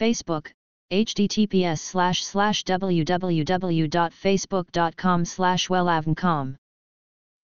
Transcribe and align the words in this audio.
Facebook, 0.00 0.42
https 0.90 1.74
slash 1.74 2.22
slash 2.22 2.64
www.facebook.com 2.64 5.24
slash 5.24 5.70
wellavncom. 5.70 6.52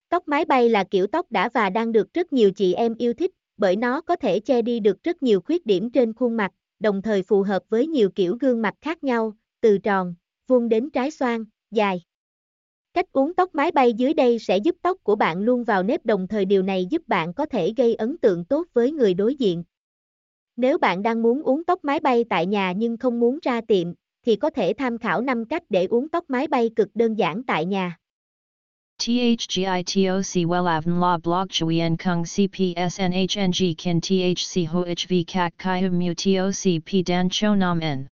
Tóc 0.08 0.28
mái 0.28 0.44
bay 0.44 0.68
là 0.68 0.84
kiểu 0.84 1.06
tóc 1.06 1.26
đã 1.30 1.48
và 1.54 1.70
đang 1.70 1.92
được 1.92 2.14
rất 2.14 2.32
nhiều 2.32 2.50
chị 2.50 2.74
em 2.74 2.94
yêu 2.98 3.14
thích, 3.14 3.30
bởi 3.56 3.76
nó 3.76 4.00
có 4.00 4.16
thể 4.16 4.40
che 4.40 4.62
đi 4.62 4.80
được 4.80 5.04
rất 5.04 5.22
nhiều 5.22 5.40
khuyết 5.40 5.66
điểm 5.66 5.90
trên 5.90 6.12
khuôn 6.12 6.36
mặt, 6.36 6.52
đồng 6.78 7.02
thời 7.02 7.22
phù 7.22 7.42
hợp 7.42 7.62
với 7.68 7.86
nhiều 7.86 8.10
kiểu 8.10 8.36
gương 8.40 8.62
mặt 8.62 8.74
khác 8.80 9.04
nhau, 9.04 9.36
từ 9.60 9.78
tròn, 9.78 10.14
vuông 10.48 10.68
đến 10.68 10.90
trái 10.90 11.10
xoan, 11.10 11.44
dài. 11.70 12.02
Cách 12.94 13.12
uống 13.12 13.34
tóc 13.34 13.54
mái 13.54 13.72
bay 13.72 13.92
dưới 13.92 14.14
đây 14.14 14.38
sẽ 14.38 14.58
giúp 14.58 14.76
tóc 14.82 14.98
của 15.02 15.16
bạn 15.16 15.40
luôn 15.40 15.64
vào 15.64 15.82
nếp 15.82 16.06
đồng 16.06 16.28
thời 16.28 16.44
điều 16.44 16.62
này 16.62 16.86
giúp 16.90 17.02
bạn 17.06 17.34
có 17.34 17.46
thể 17.46 17.72
gây 17.76 17.94
ấn 17.94 18.18
tượng 18.18 18.44
tốt 18.44 18.66
với 18.72 18.92
người 18.92 19.14
đối 19.14 19.34
diện. 19.34 19.64
Nếu 20.56 20.78
bạn 20.78 21.02
đang 21.02 21.22
muốn 21.22 21.42
uống 21.42 21.64
tóc 21.64 21.84
mái 21.84 22.00
bay 22.00 22.24
tại 22.28 22.46
nhà 22.46 22.72
nhưng 22.72 22.96
không 22.96 23.20
muốn 23.20 23.38
ra 23.42 23.60
tiệm, 23.60 23.92
thì 24.26 24.36
có 24.36 24.50
thể 24.50 24.72
tham 24.78 24.98
khảo 24.98 25.20
5 25.20 25.44
cách 25.44 25.62
để 25.68 25.86
uống 25.86 26.08
tóc 26.08 26.24
mái 26.28 26.48
bay 26.48 26.70
cực 26.76 26.88
đơn 26.94 27.14
giản 27.14 27.42
tại 27.42 27.64
nhà. 27.66 27.96
THGITOC 28.98 30.46
WELAVN 30.46 31.00
La 31.00 31.18
Blog 31.18 31.48
Chuyen 31.48 31.96
Kung 31.96 32.22
CPSNHNG 32.22 33.74
Kin 33.78 34.00
THC 34.00 34.66
HOHV 34.68 35.14
Kak 35.26 35.54
Kai 35.58 35.90
Mu 35.90 36.12
TOC 36.24 36.82
P 36.86 37.06
Dan 37.06 37.28
Cho 37.30 37.54
Nam 37.54 37.80
N 37.80 38.06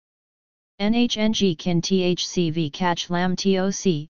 NHNG 0.82 1.56
Kin 1.58 1.82
THCV 1.82 2.70
Catch 2.74 3.12
Lam 3.12 3.36
TOC 3.36 4.13